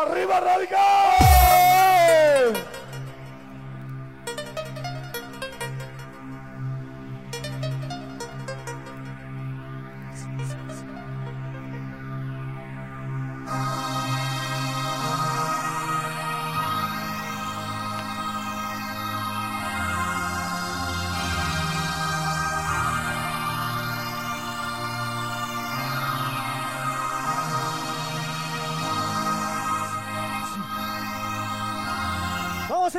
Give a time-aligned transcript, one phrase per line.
[0.00, 0.87] ¡Arriba, Radical!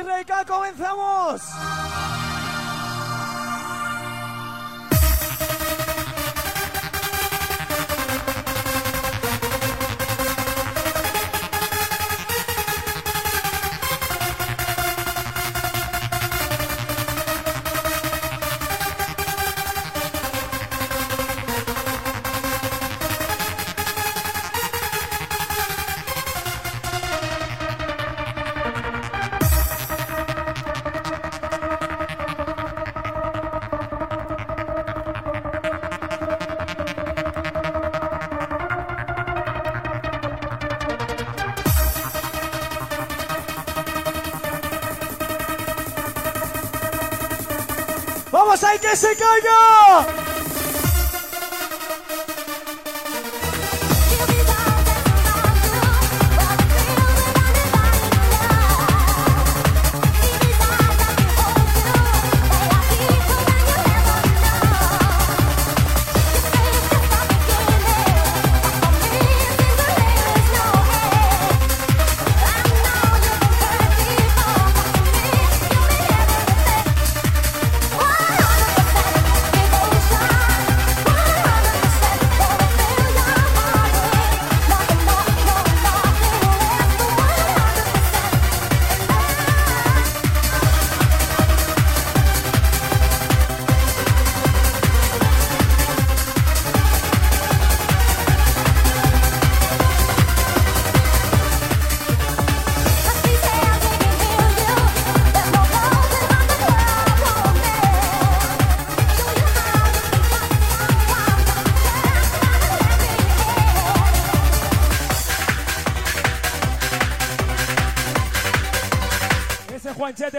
[0.06, 1.42] Radical, comenzamos.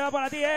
[0.02, 0.51] Va para ti, eh.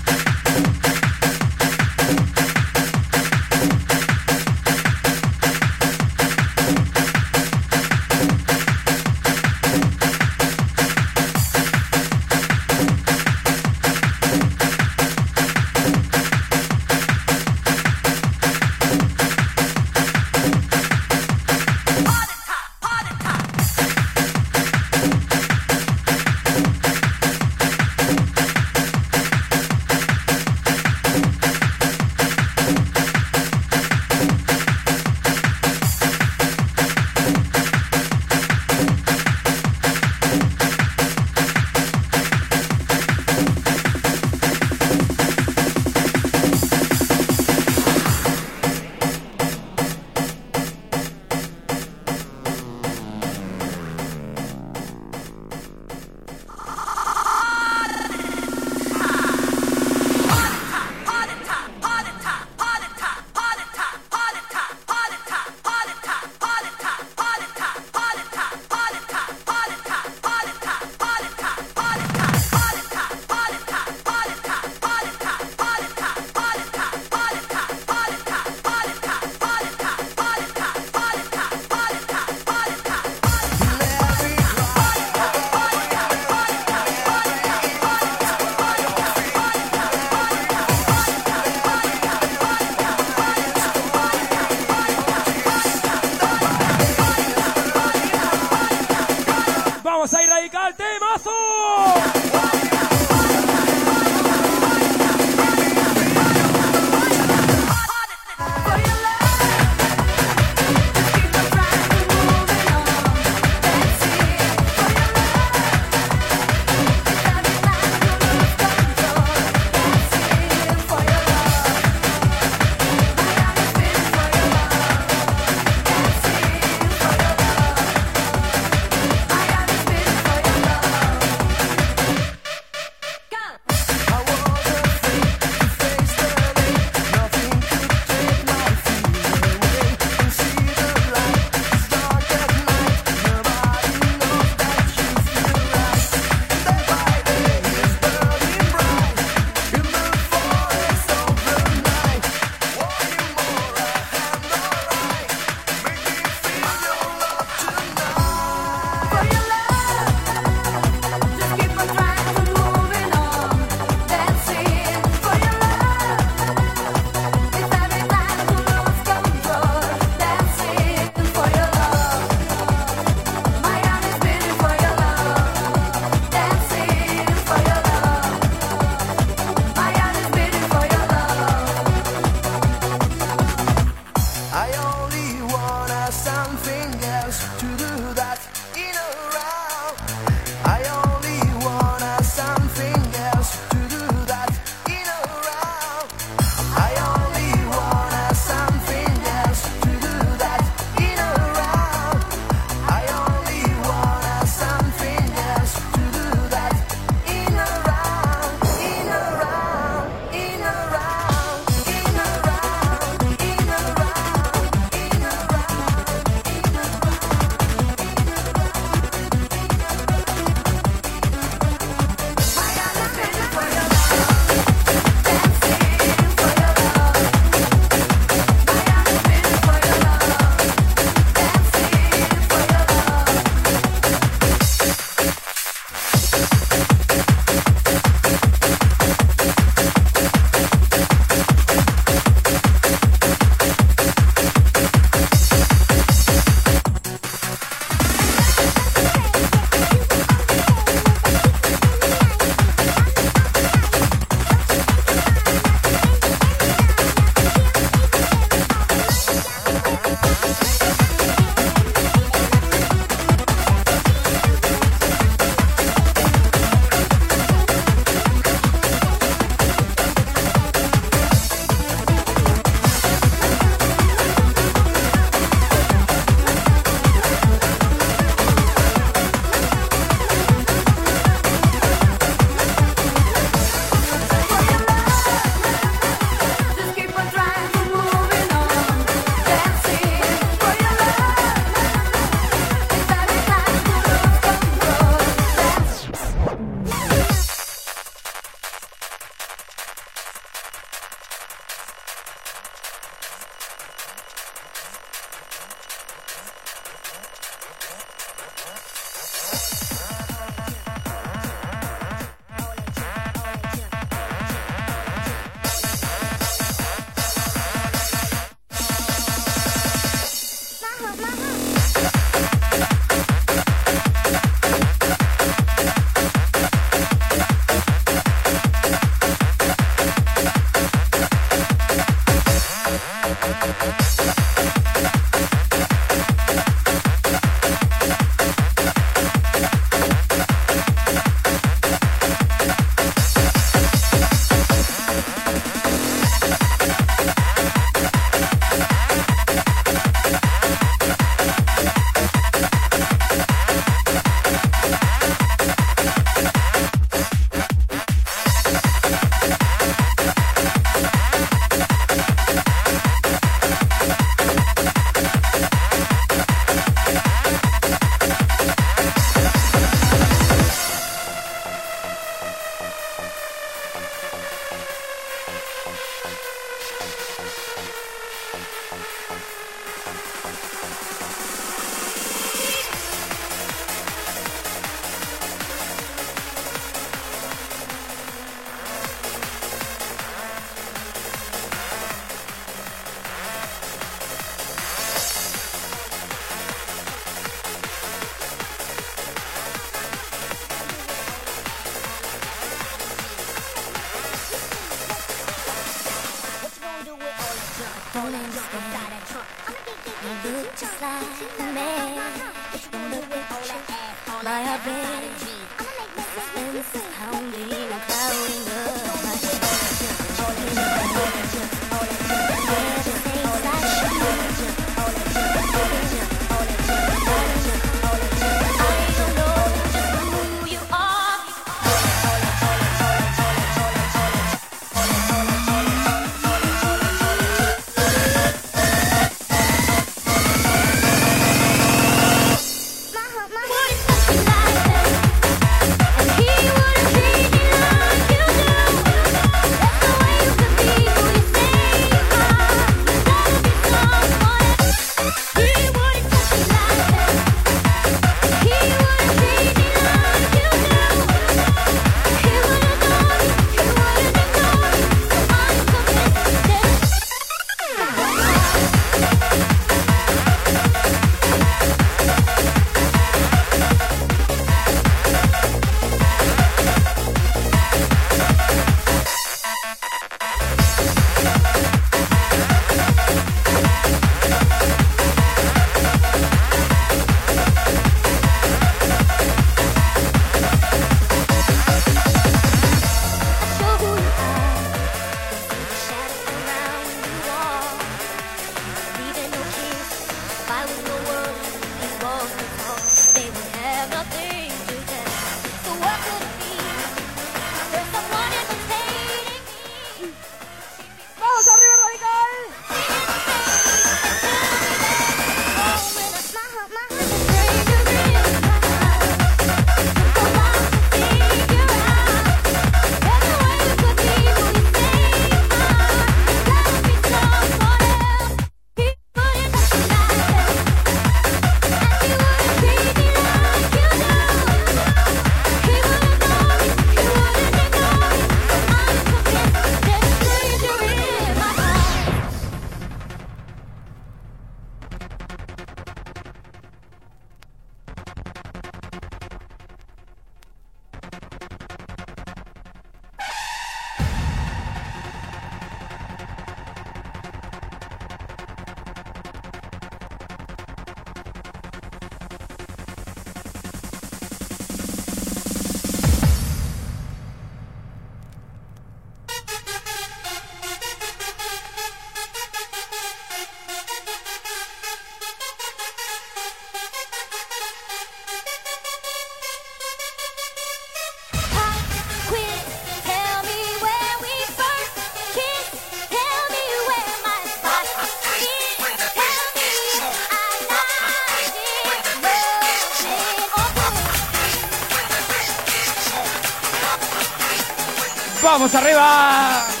[598.71, 600.00] ¡Vamos arriba!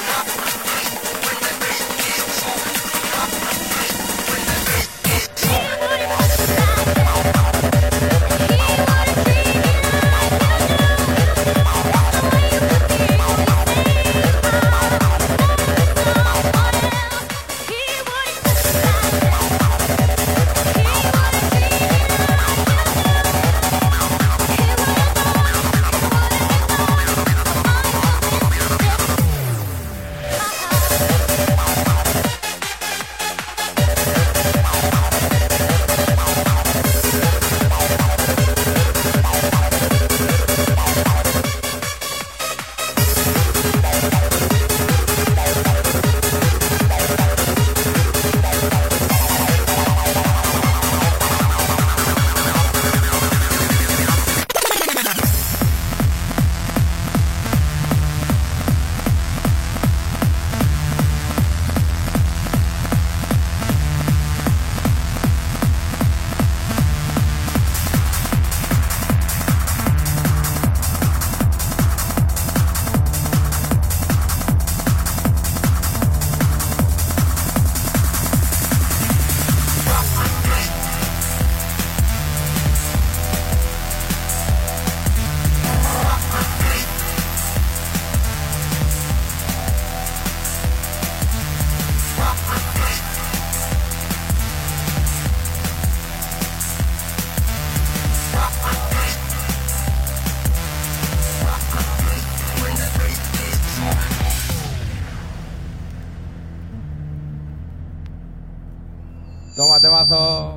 [109.61, 110.50] Toma temazo.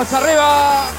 [0.00, 0.89] Vamos arriba.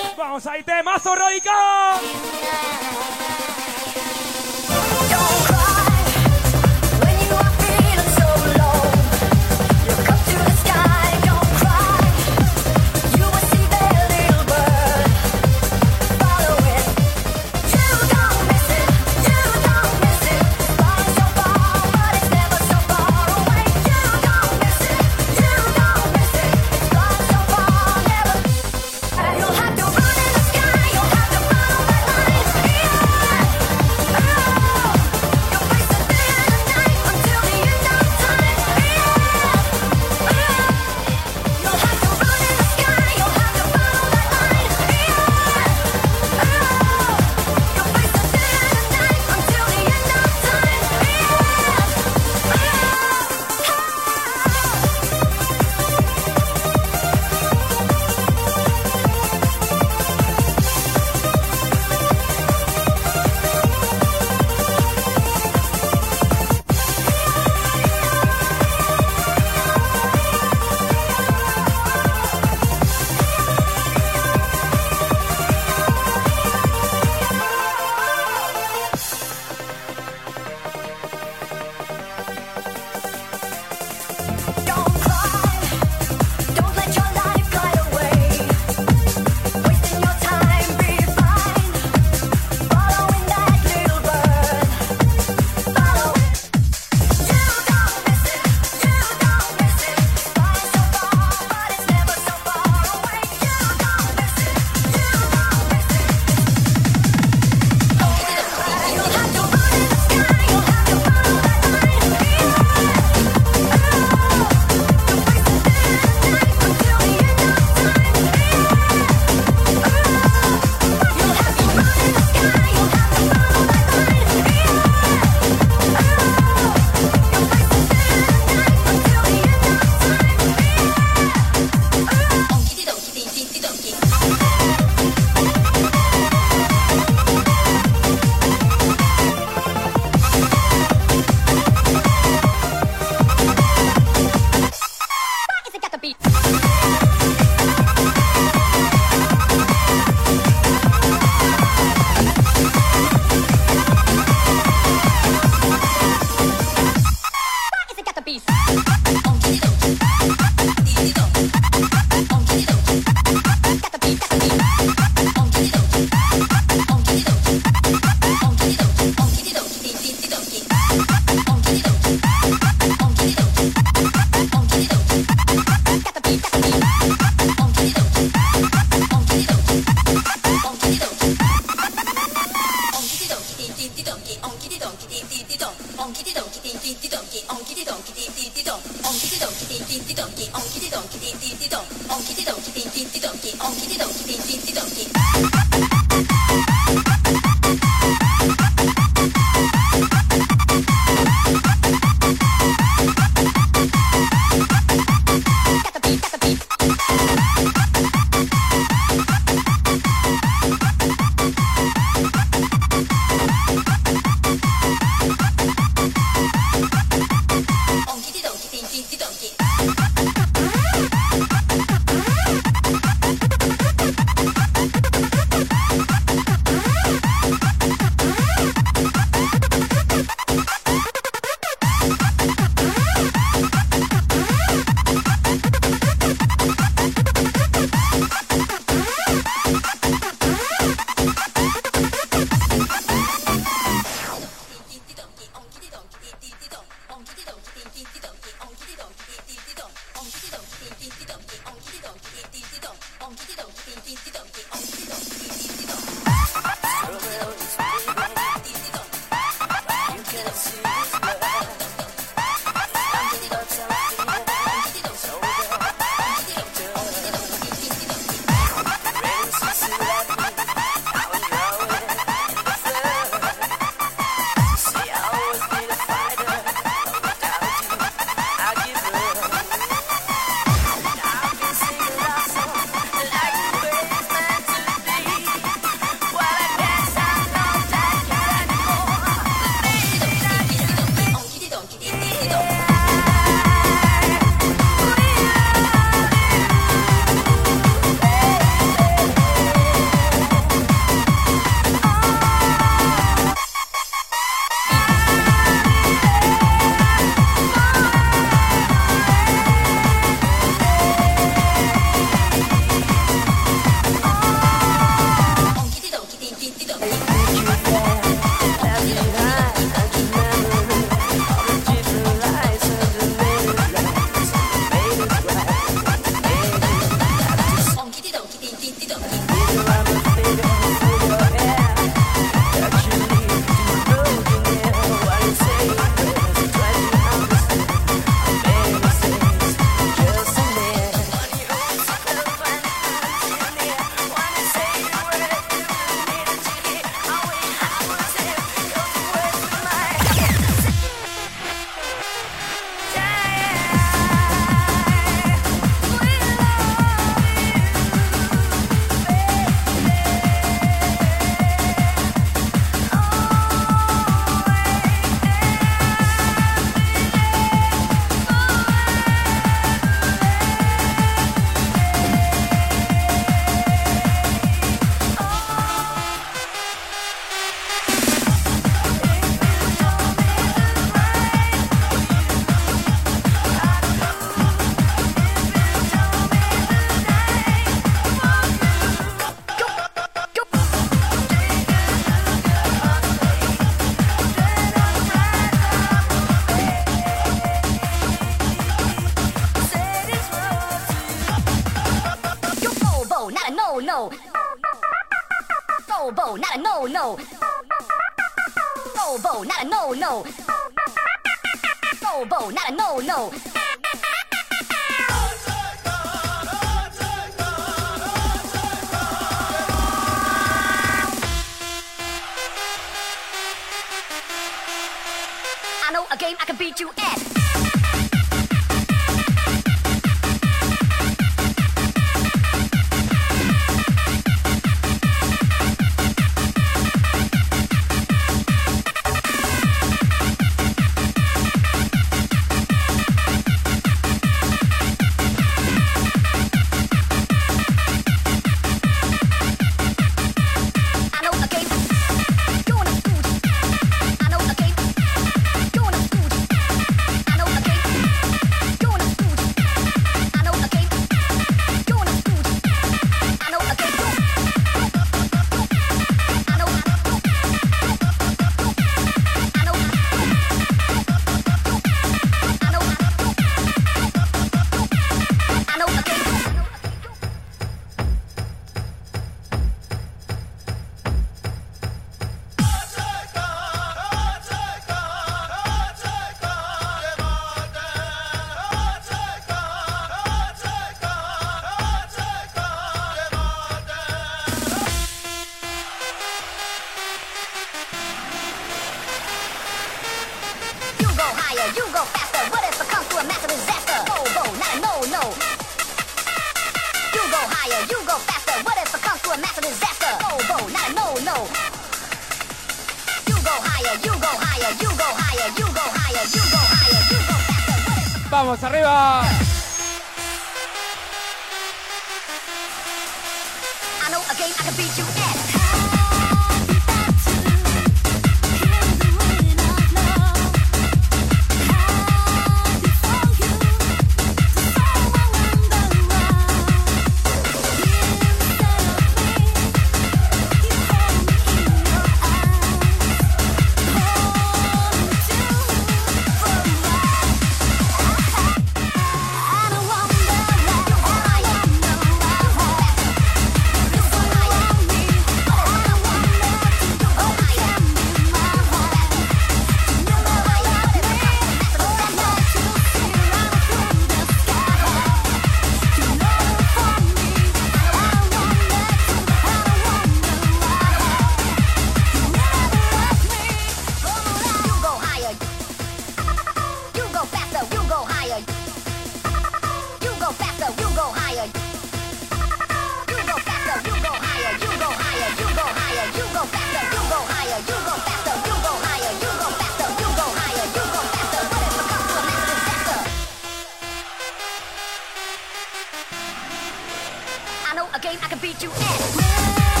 [599.01, 600.00] Yeah.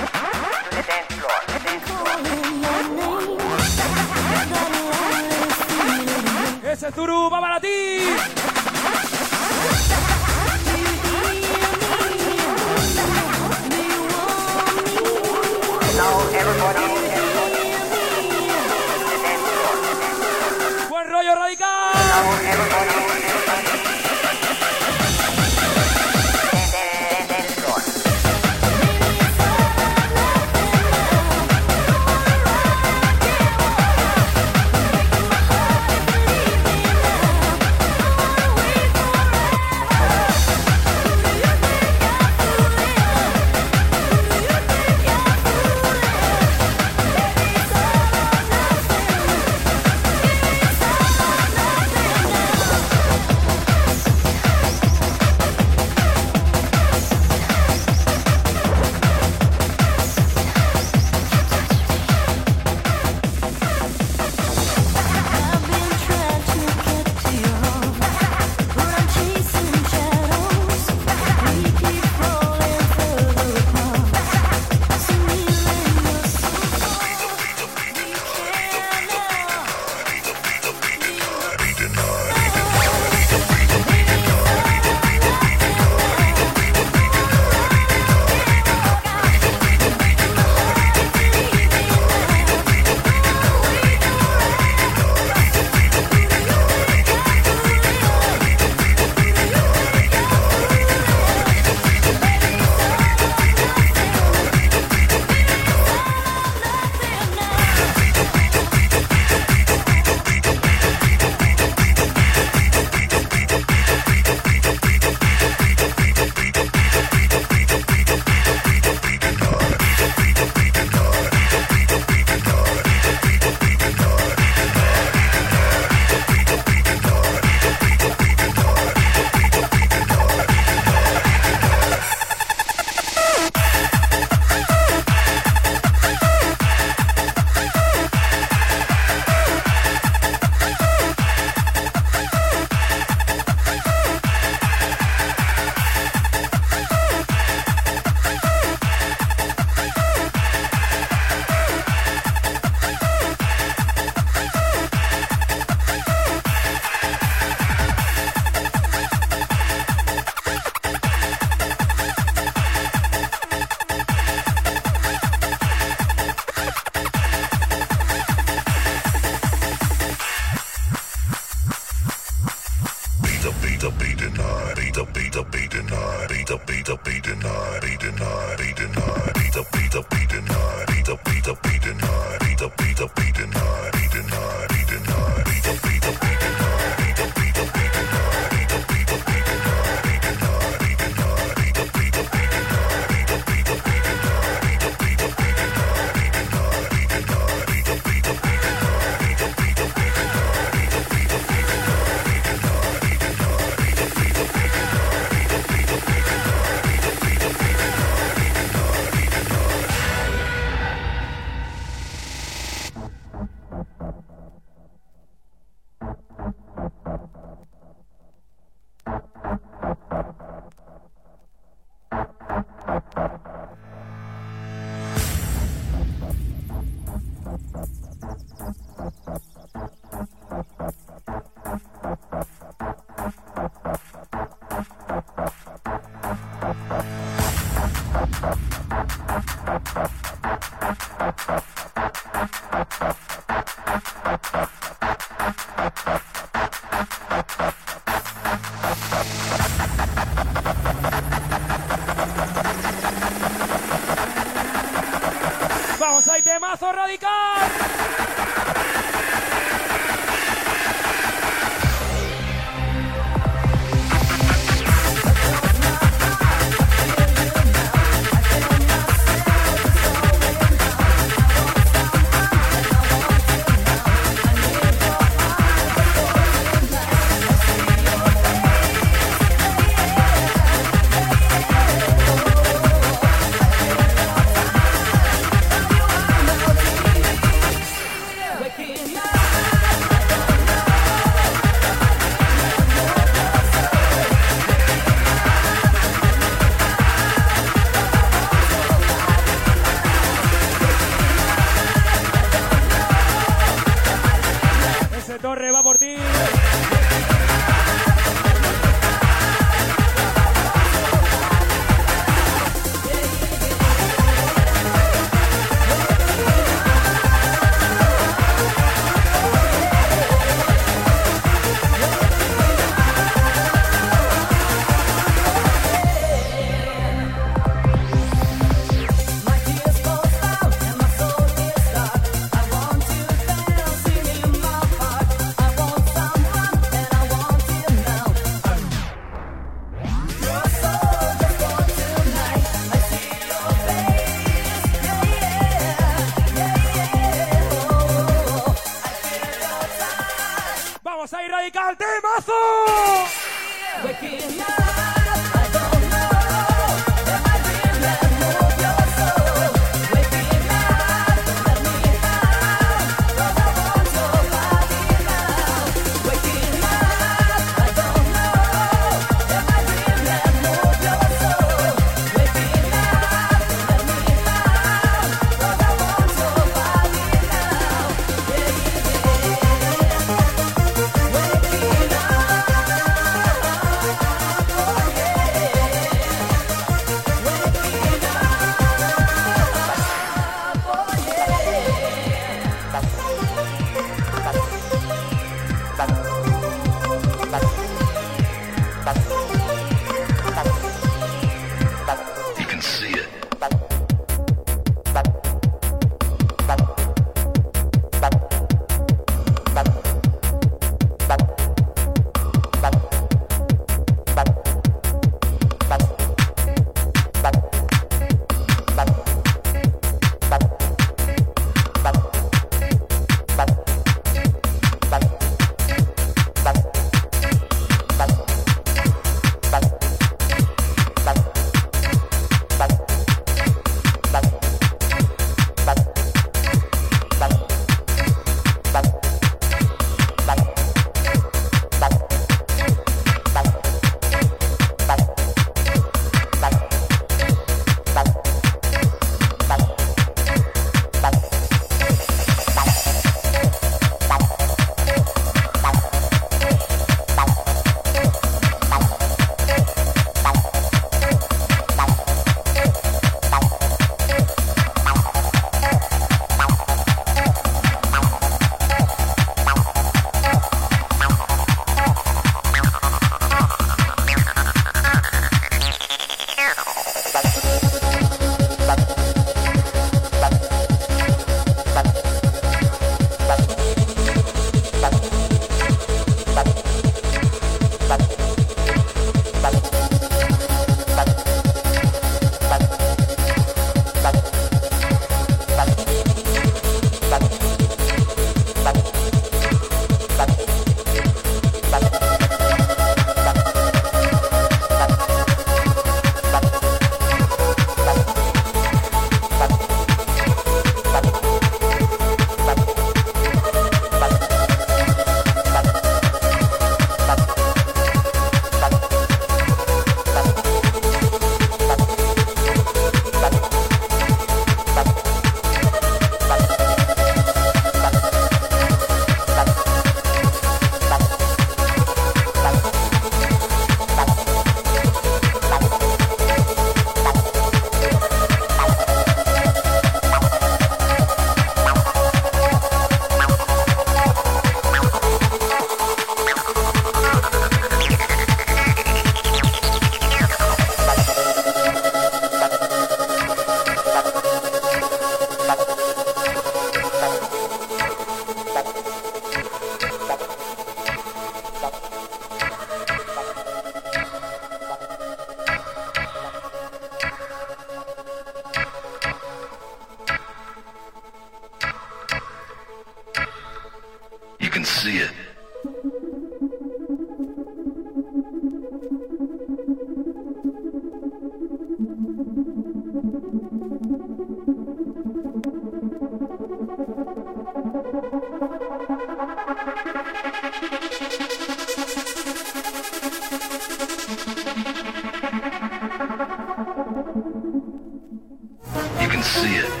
[599.31, 600.00] Can see it.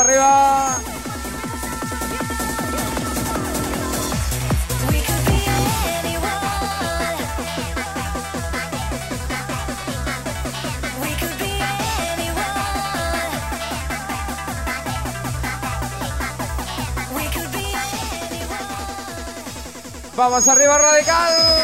[0.00, 0.88] Anyone.
[20.16, 21.57] Vamos arriba, radical.